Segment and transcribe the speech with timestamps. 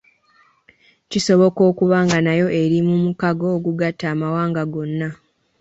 [1.09, 5.09] Kisoboka okuba nga nayo eri mu mukago ogugatta amawanga gonna.